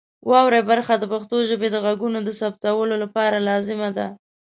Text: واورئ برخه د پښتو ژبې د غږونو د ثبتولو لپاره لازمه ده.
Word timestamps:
واورئ 0.29 0.61
برخه 0.71 0.93
د 0.99 1.03
پښتو 1.13 1.35
ژبې 1.49 1.67
د 1.71 1.77
غږونو 1.85 2.19
د 2.23 2.29
ثبتولو 2.39 2.95
لپاره 3.03 3.37
لازمه 3.49 3.89
ده. 3.97 4.07